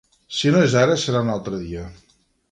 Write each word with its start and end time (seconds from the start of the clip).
Si 0.37 0.53
no 0.53 0.61
és 0.67 0.77
ara 0.83 0.95
serà 1.03 1.21
un 1.25 1.29
altre 1.33 1.59
dia. 1.67 1.85